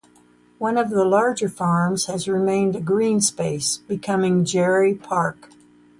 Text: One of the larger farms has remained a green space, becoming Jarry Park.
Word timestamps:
One 0.57 0.79
of 0.79 0.89
the 0.89 1.05
larger 1.05 1.47
farms 1.47 2.07
has 2.07 2.27
remained 2.27 2.75
a 2.75 2.81
green 2.81 3.21
space, 3.21 3.77
becoming 3.77 4.45
Jarry 4.45 4.95
Park. 4.95 5.49